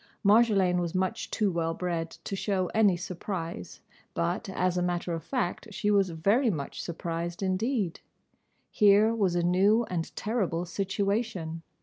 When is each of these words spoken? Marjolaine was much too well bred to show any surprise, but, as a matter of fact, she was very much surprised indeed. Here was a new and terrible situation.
Marjolaine 0.25 0.79
was 0.81 0.95
much 0.95 1.29
too 1.29 1.51
well 1.51 1.75
bred 1.75 2.09
to 2.09 2.35
show 2.35 2.71
any 2.73 2.97
surprise, 2.97 3.81
but, 4.15 4.49
as 4.49 4.75
a 4.75 4.81
matter 4.81 5.13
of 5.13 5.23
fact, 5.23 5.67
she 5.71 5.91
was 5.91 6.09
very 6.09 6.49
much 6.49 6.81
surprised 6.81 7.43
indeed. 7.43 7.99
Here 8.71 9.13
was 9.13 9.35
a 9.35 9.43
new 9.43 9.83
and 9.91 10.11
terrible 10.15 10.65
situation. 10.65 11.61